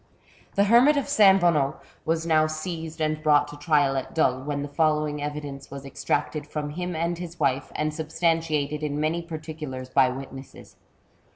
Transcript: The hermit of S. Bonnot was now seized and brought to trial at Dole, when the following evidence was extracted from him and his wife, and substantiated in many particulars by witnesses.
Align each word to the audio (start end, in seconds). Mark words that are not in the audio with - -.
The 0.55 0.63
hermit 0.63 0.97
of 0.97 1.03
S. 1.03 1.19
Bonnot 1.39 1.79
was 2.05 2.25
now 2.25 2.47
seized 2.47 2.99
and 2.99 3.21
brought 3.21 3.47
to 3.49 3.55
trial 3.55 3.95
at 3.95 4.15
Dole, 4.15 4.41
when 4.41 4.63
the 4.63 4.67
following 4.67 5.21
evidence 5.21 5.69
was 5.69 5.85
extracted 5.85 6.47
from 6.47 6.71
him 6.71 6.95
and 6.95 7.19
his 7.19 7.39
wife, 7.39 7.71
and 7.75 7.93
substantiated 7.93 8.81
in 8.81 8.99
many 8.99 9.21
particulars 9.21 9.91
by 9.91 10.09
witnesses. 10.09 10.75